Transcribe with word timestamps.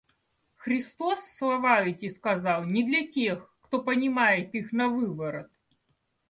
Христос 0.55 1.19
слова 1.19 1.81
эти 1.81 2.09
сказал 2.09 2.63
не 2.65 2.83
для 2.83 3.07
тех, 3.07 3.55
кто 3.61 3.79
понимает 3.83 4.55
их 4.55 4.71
навыворот. 4.71 5.51